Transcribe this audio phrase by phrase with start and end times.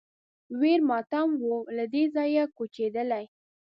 [0.59, 3.25] ویر ماتم و له دې ځایه کوچېدلی